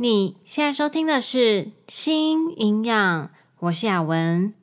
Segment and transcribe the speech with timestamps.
[0.00, 1.38] 你现在收听的是
[1.88, 3.24] 《新营养》，
[3.58, 4.54] 我是雅文，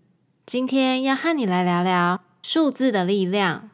[0.45, 3.69] 今天要和你来聊聊数字的力量。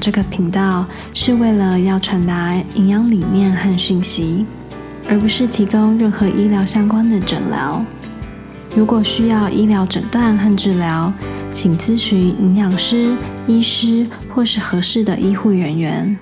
[0.00, 4.46] 这个频道是为了要传达营养理念和讯息，
[5.06, 7.84] 而不是提供任何医疗相关的诊疗。
[8.74, 11.12] 如果需要医疗诊断和治疗，
[11.52, 13.14] 请咨询营养师、
[13.46, 16.18] 医师或是合适的医护人员。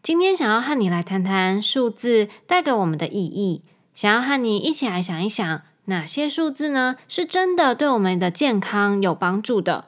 [0.00, 5.62] 今天想要和你来谈谈数字带给我们的意义，想要和你一起来想一想。
[5.86, 6.96] 哪些数字呢？
[7.08, 9.86] 是真的对我们的健康有帮助的？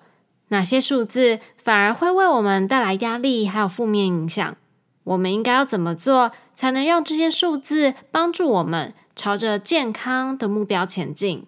[0.48, 4.56] 哪些数字反而会为我们带来压力，还有负面影响？
[5.04, 11.46] 我们应该要怎么做，才能让这些数字帮助我们朝着健康的目标前进？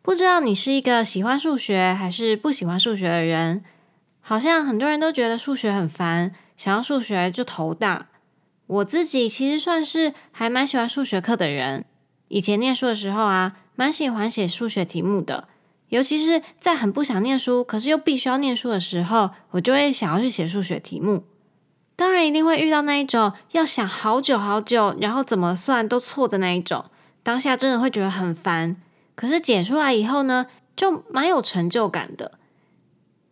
[0.00, 3.62] 不知道你是一个喜欢数学还是不喜欢数学的人？
[4.20, 8.08] 好像很多人都觉得数学很烦，想要数学就头大。
[8.66, 11.86] 我自己其实算是还蛮喜欢数学课的人。
[12.28, 15.48] 以前念书的时候啊，蛮喜欢写数学题目的。
[15.88, 21.24] 尤其是在很不想念书，可是又必须要念书的时候，我就会想要去写数学题目。
[21.96, 26.84] 当然，一定会遇到那一种要想好久好久，然后怎么算都错的那一种。
[27.22, 28.76] 当下真的会觉得很烦。
[29.14, 32.38] 可是解出来以后呢，就蛮有成就感的。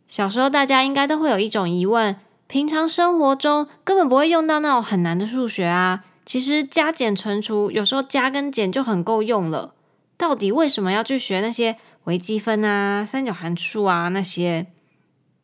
[0.08, 2.17] 小时候大家应该都会有一种疑问。
[2.48, 9.73] 平常生活中根本不会用到那种很难的数学啊，其实加减乘除有时候加跟减就很够用了。
[10.19, 14.67] 到底为什么要去学那些微积分啊、三角函数啊那些？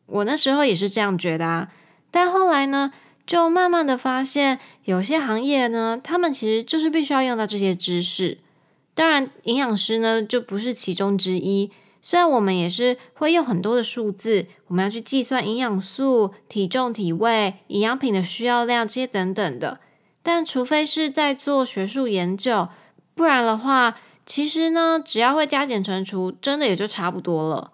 [0.05, 1.71] 我那时候也是这样觉得啊，
[2.11, 2.91] 但后来呢，
[3.25, 8.39] 就慢慢的发现，有些行业呢，他们其实就是必须要用到这些知识。
[8.93, 11.71] 当然，营养师呢就不是其中之一。
[12.01, 19.79] 虽然我们也是会用很多的数字，我们要去计算营养素、体重、体位、营养品的需要量这些等等的，
[20.23, 22.69] 但除非是在做学术研究，
[23.13, 27.71] 不然的话，其实呢，只要会加减乘除，真的也就差不多了。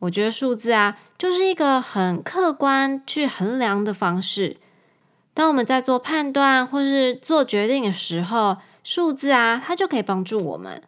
[0.00, 4.56] 我觉得数字啊，就是一个很客观去衡量的方式。
[5.34, 10.82] 当我们在做判断或是做决定的时候，数字啊，它就可以帮助我们。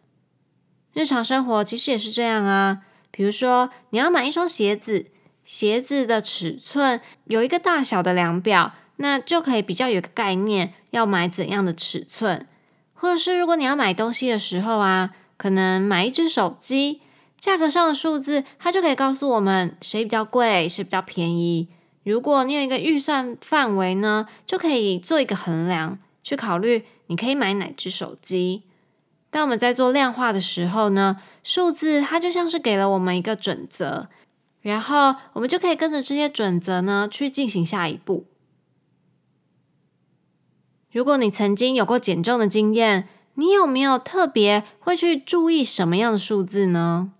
[0.93, 2.79] 日常生活其实也是这样啊，
[3.11, 5.05] 比如说你要买一双鞋子，
[5.43, 12.47] 鞋子的尺寸有一个大小的量表，那就可以比较有个概念要买怎样的尺寸。
[12.93, 17.01] 或者是如果你要买东西的时候啊，可能买一只手机，
[17.39, 21.69] 价格上的数字它就可以告诉我们谁比较贵，谁比较便宜。
[22.03, 28.63] 如果你有一个预算范围呢，就可以做一个衡量，去考虑你可以买哪只手机。
[29.29, 34.07] 当我们在做量化的时候呢，数字它就像是给了我们一个准则，
[34.61, 38.25] 然后我们就可以跟着这些准则呢去进行下一步。
[40.91, 47.11] 如果你曾经有过减重的经验，你有没有特别会去注意什么样的数字呢？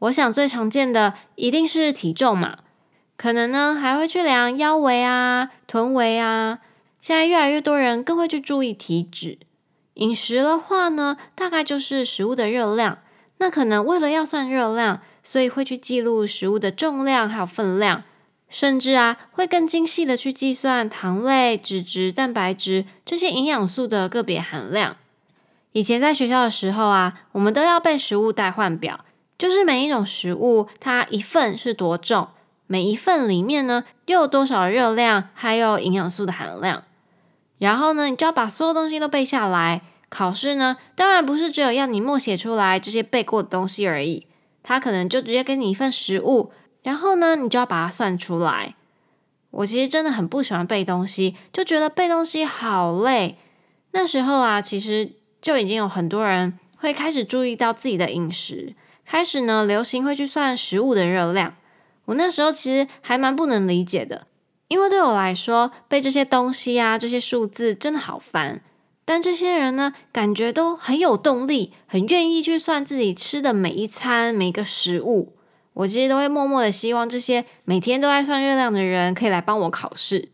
[0.00, 2.58] 我想最常见的一定是体重嘛，
[3.16, 6.60] 可能呢还会去量腰围啊、臀围啊，
[7.00, 9.38] 现在越来越多人更会去注意体脂。
[9.94, 12.98] 饮食的话呢，大概就是食物的热量。
[13.38, 18.04] 那可能为了要算热量，所以会去记录食物的重量还有分量，
[18.48, 24.96] 甚至啊会更精细的去计算糖类、脂质、蛋白质这些营养素的个别含量。
[25.72, 29.04] 以前在学校的时候啊，我们都要背食物代换表，
[29.36, 32.28] 就是每一种食物它一份是多重，
[32.66, 36.84] 每一份里面呢又有多少热量，还有营养素的含量。
[37.58, 39.82] 然后呢，你就要把所有东西都背下来。
[40.08, 44.26] 考试呢，当然不是只有要你默写出来这些背过的东西而已。
[44.62, 46.50] 他可能就直接给你一份食物，
[46.88, 48.74] 然后呢，你就要把它算出来。
[49.50, 53.36] 我其实真的很不喜欢背东西，就觉得背东西好累。
[53.90, 55.12] 那时候啊，其实
[55.42, 58.74] 就已经有很多人会开始注意到自己的饮食，
[59.04, 61.56] 开始呢流行会去算食物的热量。
[62.06, 64.26] 我那时候其实还蛮不能理解的。
[64.68, 68.62] 因为对我来说，背这些东西啊，这些数字真的好烦。
[69.04, 75.34] 但这些人呢，感觉都很有动力，很愿意去算自己吃的每一餐、每一个食物。
[75.78, 80.30] 我其实都会默默的希望这些每天都爱算热量的人，可以来帮我考试。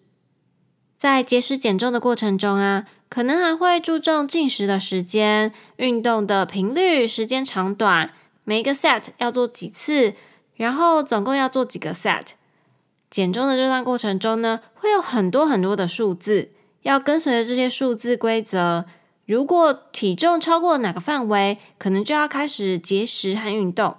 [0.97, 8.15] 在节食减重的过程中啊，可能还会注重进食的时间、运动的频率、时间长短，
[8.45, 10.15] 每个 set 要做几次，
[10.55, 12.29] 然后总共要做几个 set。
[13.11, 16.53] 减重的这段过程中呢，会有很多很多的数字，
[16.83, 18.87] 要跟随着这些数字规则。
[19.27, 23.97] 如果体重超过哪个范围，可能就要开始节食和运动。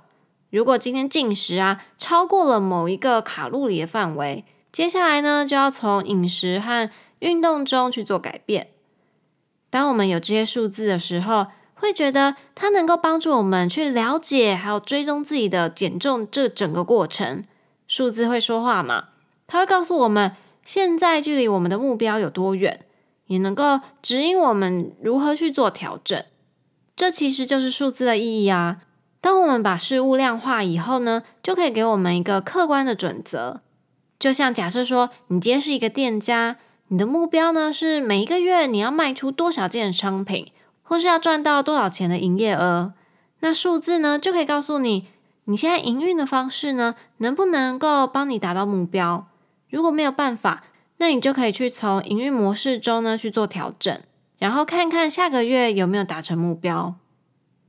[0.55, 8.69] 如果今天进食啊超过了某一个卡路里的范围，接下来呢就要从饮食和运动中去做改变。
[9.69, 17.43] 当我们有这些数字的时候，会觉得它能够帮助我们去了解还有追踪自己的减重这整个过程。
[17.85, 19.09] 数字会说话嘛？
[19.47, 22.85] 它会告诉我们现在距离我们的目标有多远。
[23.27, 26.23] 也能够指引我们如何去做调整，
[26.95, 28.77] 这其实就是数字的意义啊。
[29.25, 33.61] 当我们把事物量化以后呢，就可以给我们一个客观的准则。
[34.19, 36.57] 就像假设说，你今天是一个店家，
[36.89, 40.51] 你的目标呢是每一个月你要卖出多少件商品，
[40.83, 42.93] 或是要赚到多少钱的营业额，
[43.39, 45.07] 那数字呢就可以告诉你，
[45.45, 49.25] 你现在营运的方式呢能不能够帮你达到目标。
[49.71, 50.65] 如果没有办法，
[50.97, 53.99] 那你就可以去从营运模式中呢去做调整，
[54.37, 56.93] 然后看看下个月有没有达成目标。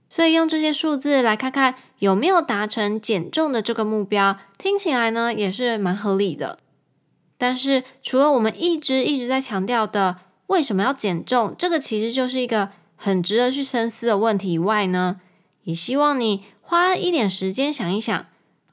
[0.08, 6.58] 所以用这些数字来看看有没有达成减重的这个目标，听起来呢也是蛮合理的。
[7.38, 10.16] 但是除了我们一直一直在强调的
[10.46, 15.20] 为什么要减重，这个其实就是一个很值得去深思的问题以外呢，
[15.64, 18.26] 也希望你花一点时间想一想，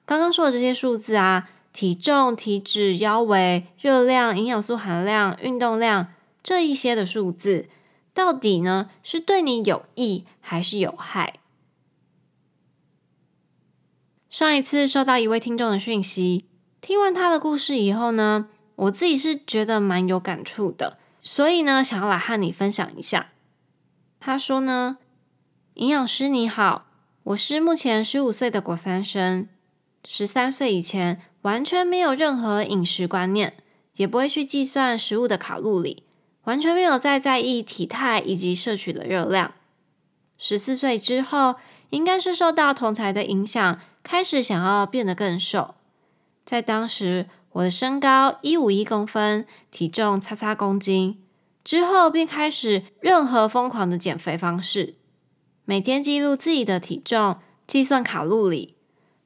[0.05, 1.49] 刚刚说的这些数字啊。
[1.73, 6.09] 体重、体脂、腰围、热量、营养素含量、运动量
[6.43, 7.67] 这一些的数字，
[8.13, 11.39] 到底呢是对你有益还是有害？
[14.29, 16.45] 上一次收到一位听众的讯息，
[16.81, 23.31] 听完他的故事以后呢，我自己是觉得蛮有感触的，所以呢，想要来和你分享一下。
[24.19, 24.97] 他说呢，
[25.75, 26.87] 营养师你好，
[27.23, 29.47] 我是目前十五岁的国三生，
[30.03, 33.57] 十三岁以前，完全没有任何饮食观念，
[33.97, 36.03] 也不会去计算食物的卡路里，
[36.43, 39.53] 完全没有再在意体态以及摄取的热量。
[40.37, 41.55] 十四岁之后，
[41.89, 45.75] 应该是受到同才的影响，开始想要变得更瘦。
[46.45, 51.21] 在当时，我的身高一五一公分，体重叉叉公斤，
[51.63, 54.95] 之后便开始任何疯狂的减肥方式，
[55.65, 58.75] 每天记录自己的体重，计算卡路里。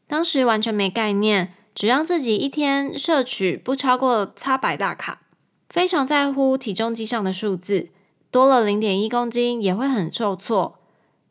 [0.06, 1.54] 当时完全没概念。
[1.78, 5.22] 只让自己一天摄取不超过差百大卡，
[5.70, 7.90] 非常在乎体重机上的数字，
[8.32, 10.80] 多了零点一公斤也会很受挫，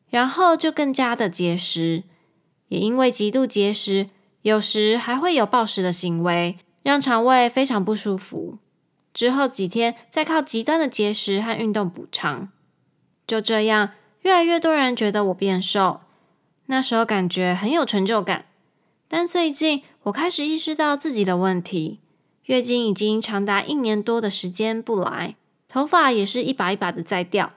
[0.09, 2.05] 然后就更加的节食，
[2.69, 4.11] 也因为极度节食，
[4.43, 8.59] 有时还会有暴食的行为，让肠胃非常不舒服。
[9.13, 12.51] 之后几天再靠极端的节食和运动补偿，
[13.27, 16.01] 就这样，越来越多人觉得我变瘦，
[16.67, 18.45] 那时候感觉很有成就感。
[19.09, 22.01] 但最近，我开始意识到自己的问题，
[22.47, 25.35] 月经已经长达一年多的时间不来，
[25.69, 27.53] 头发也是一把一把的在掉，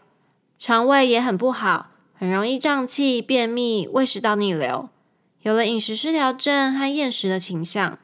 [0.58, 4.90] 肠胃也很不好，很容易胀气、便秘、胃食道逆流，
[5.44, 8.00] 有了饮食失调症和厌食的倾向。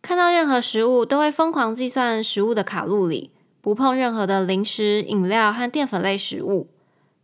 [0.00, 6.68] 看到任何食物都会疯狂计算食物的卡路里，不碰任何的零食、饮料和淀粉类食物，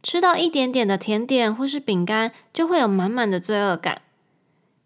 [0.02, 4.02] 吃到一点点的甜点或是饼干就会有满满的罪恶感。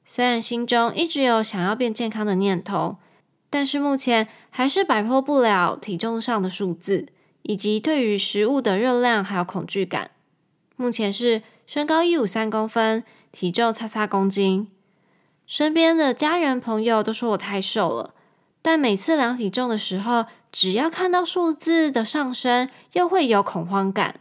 [0.05, 2.99] 虽然心中一直有想要变健康的念头，
[3.51, 7.07] 但是目前还是摆脱不了体重上的数字，
[7.43, 10.11] 以及对于食物的热量还有恐惧感。
[10.77, 13.03] 目前是身高一五三公分，
[13.33, 14.69] 体重擦擦公斤。
[15.47, 18.15] 身边的家人朋友都说我太瘦了，
[18.61, 24.21] 但每次量体重的时候，只要看到数字的上升，又会有恐慌感，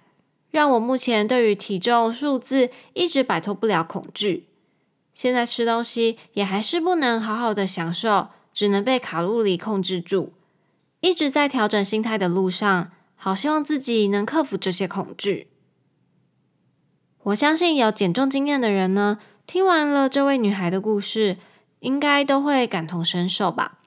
[0.49, 4.47] 让我目前对于体重数字一直摆脱不了恐惧。
[5.13, 10.33] 现在吃东西也还是不能好好的享受，只能被卡路里控制住。
[11.01, 15.51] 一直在调整心态的路上，好希望自己能克服这些恐惧。
[17.25, 21.37] 我相信有减重经验的人呢，听完了这位女孩的故事，
[21.81, 23.77] 应该都会感同身受吧。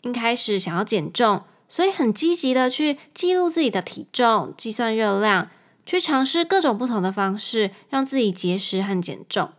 [0.00, 5.50] 一开始想要减重，所以很积极的去记录自己的体重，计算热量，
[5.84, 9.50] 去尝试各种不同的方式，让自己节食和减重。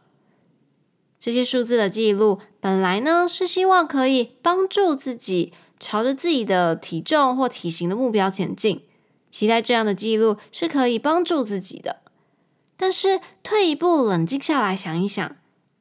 [1.27, 8.83] 这些数字的记录本来呢，是希望可以帮助自己朝着自己的体重或体型的目标前进，
[9.29, 11.97] 期待这样的记录是可以帮助自己的。
[12.77, 15.35] 但是退一步冷静下来想一想，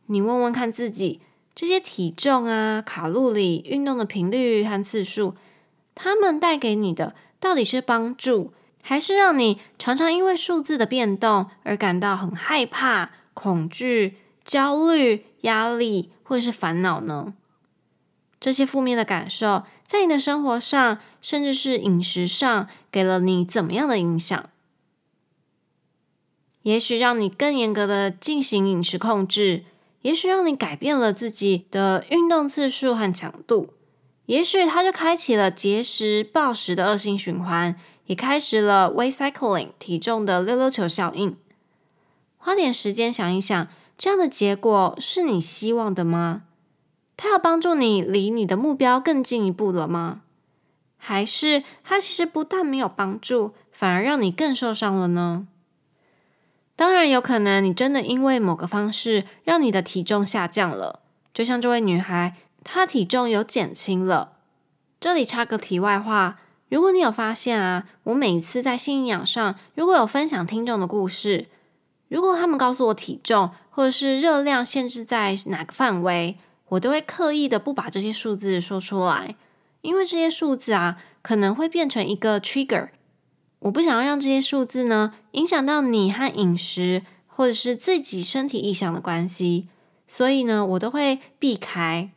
[0.07, 1.21] 你问问看自己，
[1.55, 5.37] 这些体重啊、卡路里、运动的频率和次数，
[5.95, 15.25] 它们带给你的到底是帮助，还是让你常常因为数字的变动而感到很害怕、恐惧、焦虑？
[15.47, 17.35] 压力或者是烦恼呢？
[18.39, 24.49] 这些负面的感受，在你的生活上，甚至是饮食上，给了你怎么样的影响？
[26.63, 29.65] 也许让你更严格的进行饮食控制，
[30.03, 33.73] 也许让你改变了自己的运动次数和强度，
[34.27, 37.75] 也许它就开启了节食暴食的恶性循环，
[38.07, 41.37] 也开始了 weight cycling 体重的溜溜球效应。
[42.37, 43.67] 花点时间想一想，
[43.99, 46.43] 这样的结果是你希望的吗？
[47.17, 50.21] 它要帮助你离你的目标更进一步了吗？
[50.99, 55.47] 还是它其实不但没有帮助，反而让你更受伤了呢？
[56.75, 61.01] 当然有可能，你真的因为某个方式让你的体重下降了，
[61.33, 64.33] 就像这位女孩，她体重有减轻了。
[65.01, 66.39] 这里插个题外话，
[66.69, 71.47] 如果你有发现啊，我每次在性营养上，如果有分享听众的故事，
[72.09, 76.39] 如果他们告诉我体重或者是热量限制在哪个范围，
[76.71, 79.37] 我都会刻意的不把这些数字说出来，
[79.83, 82.89] 因为这些数字啊，可能会变成一个 trigger。
[83.59, 89.69] 我不想要让这些数字呢，影响到你和饮食或者是自己身体意向的关系，
[90.09, 92.11] 所以呢，我都会避开。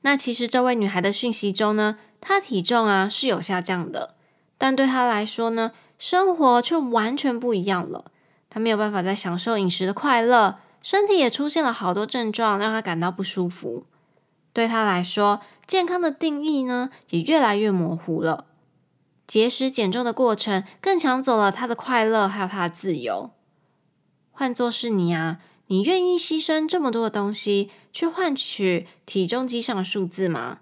[0.00, 4.16] 那其实这位女孩的讯息中呢，她体重啊是有下降的，
[4.58, 8.10] 但对她来说呢，生活却完全不一样了。
[8.50, 13.84] 他没有办法再享受饮食的快乐，身体也出现了好多症状，让他感到不舒服。
[14.52, 18.46] 对他来说，健康的定义呢，也越来越模糊了。
[19.26, 23.30] 节食减重的过程更抢走了他的快乐，还有他的自由。
[24.30, 30.60] 换作是你啊，你愿意牺牲这么多的东西去换取体重机上的数字吗？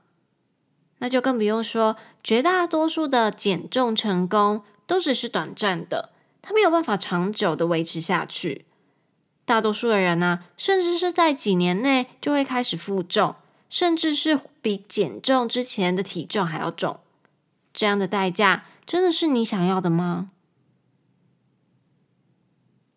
[0.98, 6.10] 那就更不用说，绝大多数的减重成功都只是短暂的，
[6.46, 8.66] 他没有办法长久的维持下去。
[9.44, 13.34] 大多数的人呢、啊，甚至是在几年内就会开始负重，
[13.68, 17.00] 甚至是比减重之前的体重还要重。
[17.74, 20.30] 这样的代价真的是你想要的吗？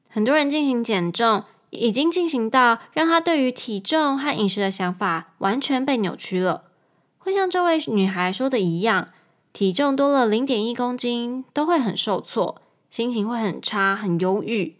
[0.07, 6.65] 很多人进行减重，已经进行到让他对于体重和饮食的想法完全被扭曲了。
[7.17, 9.09] 会像这位女孩说的一样，
[9.51, 14.75] 体重多了零点一公斤都会很受挫，心情会很差、很忧郁，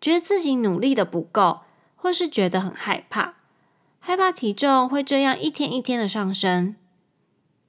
[0.00, 1.60] 觉得自己努力的不够，
[1.96, 3.34] 或是觉得很害怕，
[3.98, 6.76] 害怕体重会这样一天一天的上升。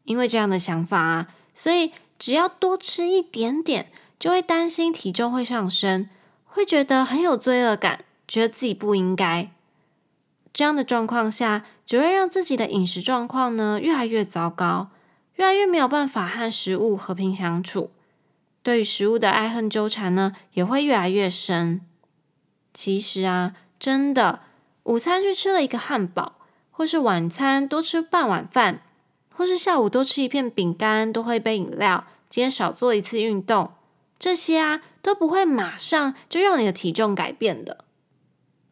[0.03, 1.27] 因为这样的想法啊。
[1.57, 6.09] 所以，只要多吃一点点，就会担心体重会上升，
[6.43, 9.49] 会觉得很有罪恶感，觉得自己不应该。
[10.51, 14.89] 这样的状况下，只会让自己的饮食状况呢越来越糟糕，
[15.35, 17.91] 越来越没有办法和食物和平相处。
[18.65, 21.81] 对于食物的爱恨纠缠呢，也会越来越深。
[22.73, 24.39] 其实啊，真的，
[24.85, 26.39] 午餐去吃了一个汉堡，
[26.71, 28.81] 或是晚餐多吃半碗饭。
[29.29, 33.73] 或是下午多吃一片饼干，多喝一杯饮料，今天少做一次运动，
[34.17, 37.85] 这些啊都不会马上就让你的体重改变的。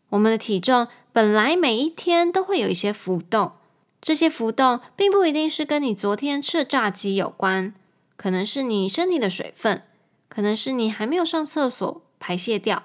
[0.10, 3.52] 我们的体重本来每一天都会有一些浮动，
[4.02, 7.76] 这些浮动并不一定是跟你昨天吃的炸鸡有关，
[8.16, 9.84] 可能是你身体的水分，
[10.30, 12.84] 可能是你还没有上厕所排泄掉，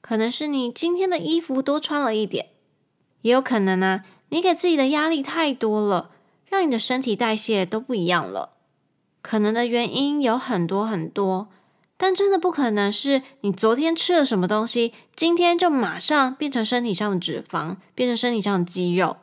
[0.00, 2.48] 可能是你今天的衣服多穿了一点，
[3.22, 6.10] 也有可能呢、啊，你给自己的压力太多了。
[6.46, 8.54] 让你的身体代谢都不一样了，
[9.22, 11.48] 可能的原因有很多很多，
[11.96, 19.18] 但真的不可能是你昨天吃了什么东西，今天就马上变成身体上的脂肪，变成身体上的肌肉。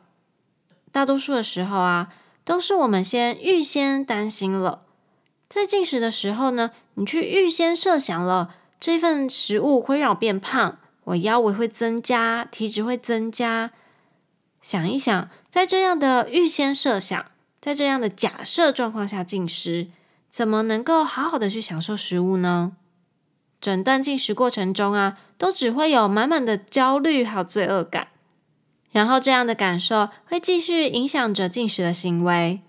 [0.90, 2.14] 大多数的时候啊，
[2.46, 4.86] 都是我们先预先担心了，
[5.48, 13.70] 在进食的时候呢，你去预先设想了这份食物会让我变胖，我腰围会增加，体脂会增加。
[14.60, 17.24] 想一想，在这样的预先设想，
[17.60, 19.88] 在这样的假设状况下进食，
[20.28, 22.72] 怎么能够好好的去享受食物呢？
[23.60, 28.08] 整段进食过程中啊，都只会有满满的焦虑还有罪恶感，
[28.92, 32.60] 然后这样的感受会继续影响着进食的行为。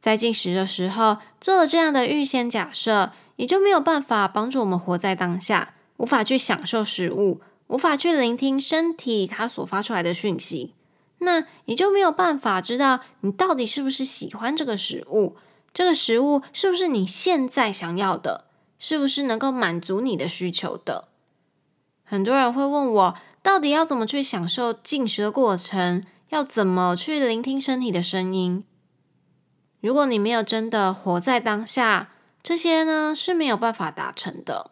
[0.00, 10.74] 在进食的时候做了这样的预先假设，也就没有办法帮助我们活在当下，无法去享受食物，无法去聆听身体它所发出来的讯息。
[11.18, 15.36] 那你就没有办法知道你到底是不是喜欢这个食物，
[15.74, 18.46] 这个食物是不是你现在想要的，
[18.78, 21.08] 是不是能够满足你的需求的。
[22.02, 28.64] 很多人会问我，到底要怎么去享受进食的过程，要怎么去聆听身体的声音。
[29.80, 32.10] 如果你没有真的活在当下，
[32.42, 34.70] 这些呢是没有办法达成的。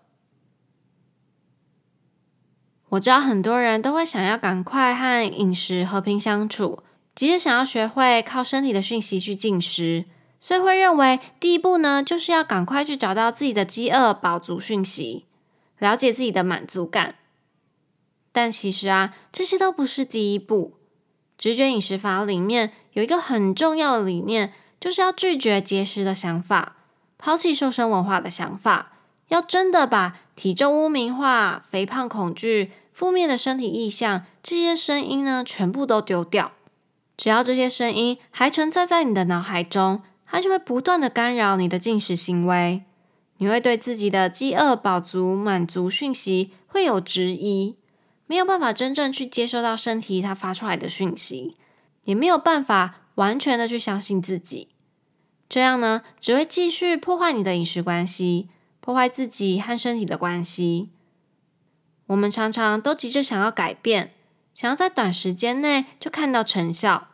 [2.91, 6.83] 我知道很多人都会想要赶快和饮食和平相处，
[7.15, 10.07] 即使想要学会靠身体的讯息去进食，
[10.41, 15.27] 所以会认为第一步呢，就是要赶快去找到自己的饥饿饱足讯息，
[15.79, 17.17] 了解自己的满足感。
[18.33, 20.75] 但其实啊，这些都不是第一步。
[21.37, 26.77] 直觉饮食法里面有一个很重要的理念，就是要拒绝节食的想法，
[27.19, 28.93] 抛弃瘦身文化的想法，
[29.29, 36.53] 要真的把体重污名化、肥胖恐惧、负面的身体意象这些声音呢，全部都丢掉。
[37.17, 42.85] 只要这些声音还存在在你的脑海中，它就会不断的干扰你的进食行为。
[43.39, 47.77] 你会对自己的饥饿、饱足、满足讯息会有质疑。
[48.27, 51.57] 没有办法真正去接收到身体它发出来的讯息，
[52.05, 54.69] 也没有办法完全的去相信自己，
[55.49, 58.49] 这样呢，只会继续破坏你的饮食关系，
[58.81, 60.91] 破坏自己和身体的关系。
[62.07, 64.15] 我们常常都急着想要改变，
[64.55, 67.09] 想要在短时间内就看到成效，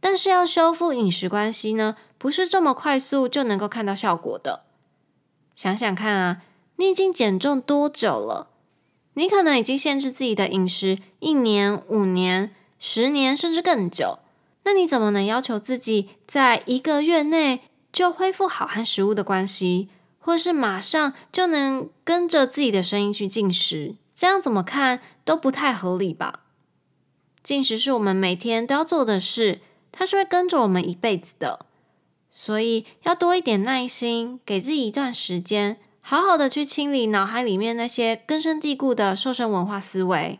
[0.00, 4.64] 但是要修复饮食关系呢，不是这么快速就能够看到效果的。
[5.56, 6.42] 想想看啊，
[6.76, 8.50] 你已经减重多久了？
[9.14, 14.18] 你可能已经限制自己的饮食一年、五年、十年，甚至更久。
[14.64, 19.88] 那你怎么能要求自己在一个月内就恢复好和食物的关系，
[20.18, 23.96] 或是马上就能跟着自己的声音去进食？
[24.14, 26.40] 这样怎么看都不太合理吧？
[27.42, 31.66] 进食是我们每天都要做的事，它是会跟着我们一辈子的，
[32.30, 35.78] 所以要多一点耐心，给自己一段时间。
[36.00, 40.38] 好好的去清理脑海里面那些根深蒂固的瘦身文化思维，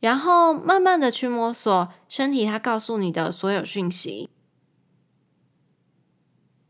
[0.00, 4.28] 然后慢慢的去摸索身体它告诉你的所有讯息。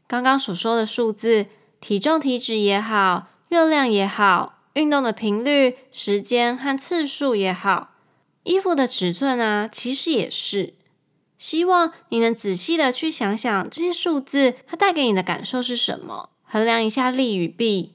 [0.06, 1.46] 刚刚所说的数字，
[1.80, 7.94] 体重、体脂也好，热量也好，运动的频率、时间和次数也好，
[8.42, 10.75] 衣服的尺寸啊，其实也是。
[11.38, 16.31] 希望你能仔细的去想想这些数字，它带给你的感受是什么？
[16.42, 17.94] 衡量一下利与弊。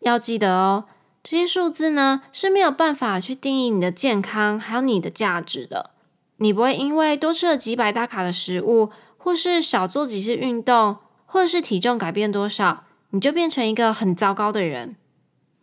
[0.00, 0.86] 要记得哦，
[1.28, 5.90] 这些数字呢，是没有办法去定义你的健康，还有你的价值的。
[6.36, 14.94] 你不会因为多吃了几百大卡的食物，或是少做几次运动，或是体重改变多少，你就变成一个很糟糕的人。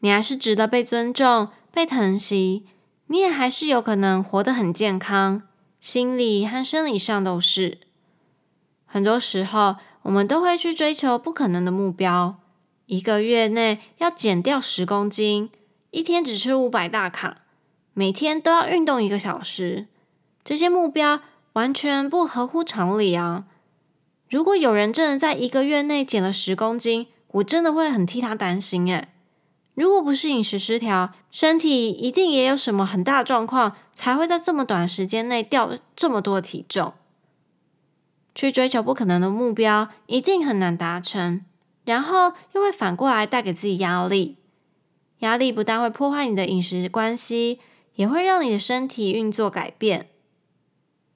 [0.01, 2.65] 你还是值得被尊重、被疼惜，
[3.07, 5.43] 你也还是有可能活得很健康，
[5.79, 7.77] 心理和生理上都是。
[8.85, 12.35] 很多时候，我们都会去追求不可能的目标。
[12.85, 15.49] 一个月内要减掉十公斤，
[15.91, 17.37] 一天只吃五百大卡，
[17.93, 19.87] 每天都要运动一个小时，
[20.43, 21.21] 这些目标
[21.53, 23.45] 完全不合乎常理啊！
[24.29, 29.09] 如果有人真的在一个月内减了十公斤，我真的会很替他担心诶。
[29.75, 36.93] 如果不是饮食失调，身体一定也有什么很大的状况，才会在这么短时间内掉这么多体重。
[38.35, 41.45] 去追求不可能的目标，一定很难达成。
[41.85, 44.37] 然后又会反过来带给自己压力，
[45.19, 47.59] 压力不但会破坏你的饮食关系，
[47.95, 50.09] 也会让你的身体运作改变。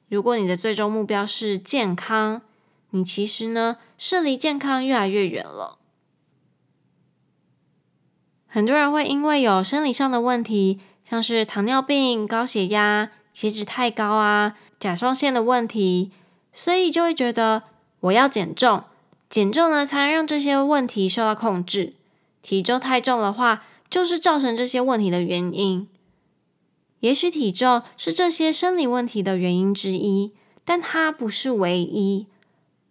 [0.10, 2.42] 如果你的最终目标是健康，
[2.92, 5.80] 你其实呢，是离健康越来越远了。
[8.48, 16.12] 很多人会因为有生理上的问题，像是糖尿病、高血压、血脂太高啊、甲状腺的问题，
[16.54, 17.64] 所以就会觉得
[18.00, 18.86] 我要减重。
[19.30, 21.94] 减重呢，才能让这些问题受到控制。
[22.42, 25.88] 体重太重的话，就是造成这些问题的原因。
[27.02, 30.32] 也许体重是这些生理问题的原因之一，
[30.64, 32.28] 但它不是唯一。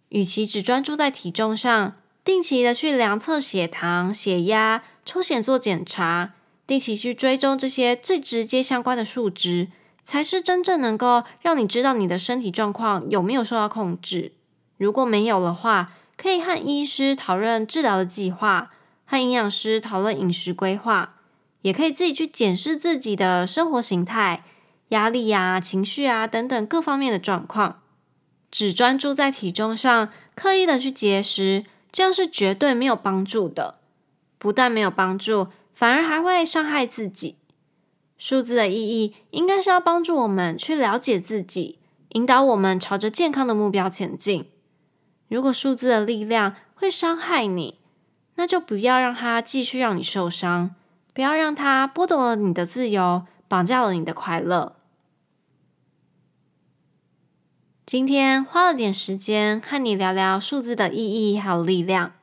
[0.09, 9.67] 与其只专注在体重上，定期的去量测血糖、血压、抽血做检查，定期去追踪这些最直接相关的数值，
[10.03, 14.31] 才是真正能够让你知道你的身体状况有没有受到控制。
[14.77, 18.71] 如果没有的话，可以和医师讨论治疗的计划，
[19.05, 21.13] 和营养师讨论饮食规划，
[21.61, 24.43] 也可以自己去检视自己的生活形态、
[24.89, 27.81] 压力啊、情绪啊等等各方面的状况。
[28.49, 33.79] 只专注在体重上，刻意的去节食，这样是绝对没有帮助的。
[34.39, 37.35] 不但没有帮助，反而还会伤害自己。
[38.17, 41.77] 数字的意义应该是要帮助我们去了解自己，
[42.09, 44.49] 引导我们朝着健康的目标前进。
[45.27, 47.79] 如果数字的力量会伤害你，
[48.35, 50.75] 那就不要让它继续让你受伤，
[51.13, 54.75] 不要让它剥夺了你的自由，绑架了你的快乐。
[57.85, 62.13] 今天花了点时间和你聊聊数字的意义还有力量。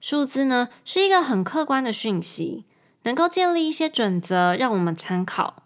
[0.00, 2.64] 数字呢，是一个很客观的讯息，
[3.02, 5.62] 能够建立一些准则让我们参考。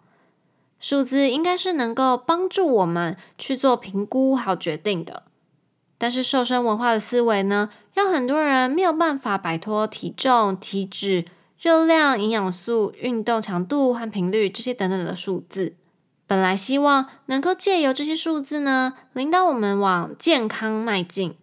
[0.79, 5.23] 数字应该是能够帮助我们去做评估好决定的。
[5.99, 11.25] 但是瘦身文化的思维呢，让很多人没有办法摆脱体重、体脂、
[11.59, 15.75] 热量、营养素、运动强度和频率这些等等的数字。
[16.27, 21.37] 本来希望能够借由这些数字呢，领导我们往健康迈进，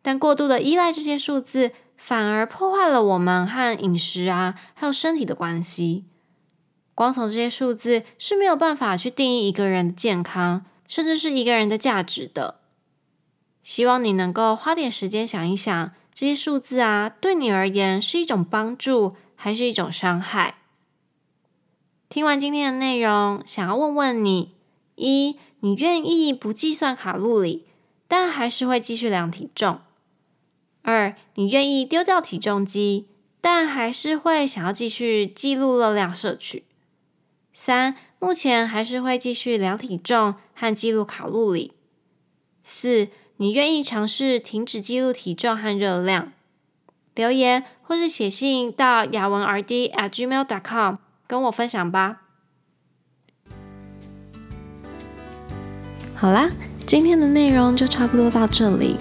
[0.00, 6.04] 但过度的依赖这些数字，反而破坏了我们和饮食啊，还有身体的关系。
[6.94, 12.57] 光从这些数字是没有办法去定义一个人的健康，甚至是一个人的价值的。
[13.68, 20.54] 希望你能够花点时间想一想，这些数字啊，对你而言是一种帮助，还是一种伤害？
[22.08, 24.54] 听完今天的内容，想要问问你：
[24.94, 27.66] 一，你愿意不计算卡路里，
[28.08, 29.80] 但还是会继续量体重？
[30.80, 33.08] 二，你愿意丢掉体重机，
[33.42, 36.64] 但还是会想要继续记录热量摄取？
[37.52, 41.74] 三，目前还是会继续量体重和记录卡路里？
[42.64, 43.08] 四，
[43.40, 46.32] 你愿意尝试停止记录体重和热量？
[47.14, 50.96] 留言或是写信到雅文 RD at gmail dot com。
[51.28, 52.22] 跟我分享吧。
[56.16, 56.50] 好啦，
[56.84, 58.96] 今天的内容就差不多到这里。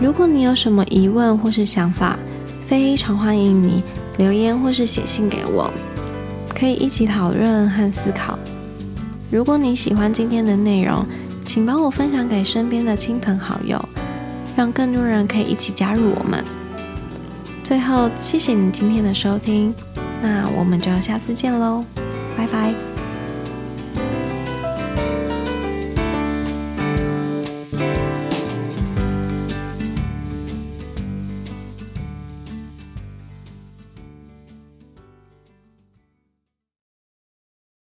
[0.00, 2.18] 如果你有什么疑问或是想法，
[2.66, 3.82] 非常欢迎你
[4.16, 5.70] 留言或是写信给我，
[6.58, 8.38] 可以一起讨论和思考。
[9.30, 11.04] 如果你喜欢今天的内容，
[11.44, 13.82] 请帮我分享给身边的亲朋好友，
[14.56, 16.42] 让更多人可以一起加入我们。
[17.62, 19.74] 最后，谢谢你今天的收听。
[20.20, 21.84] 那我们就下次见喽，
[22.36, 22.93] 拜拜。